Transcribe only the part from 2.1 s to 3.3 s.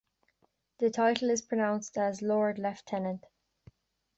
'Lord "Lef"-tenant'.